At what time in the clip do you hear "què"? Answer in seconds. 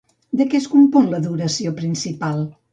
0.53-0.57